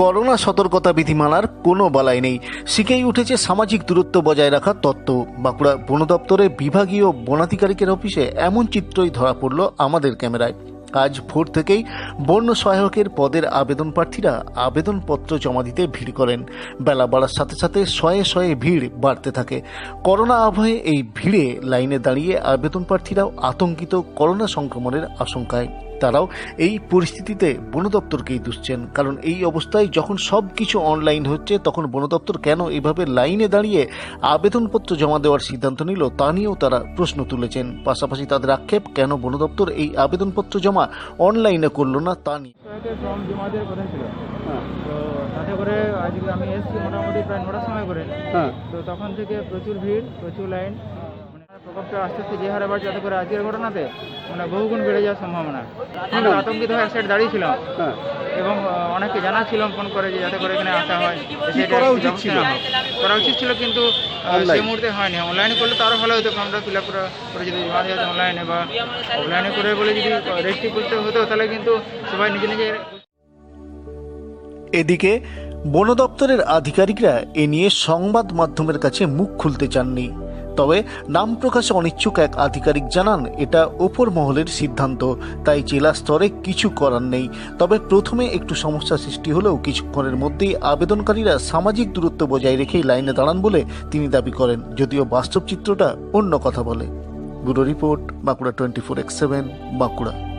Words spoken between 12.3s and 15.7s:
সহায়কের পদের আবেদন প্রার্থীরা আবেদনপত্র জমা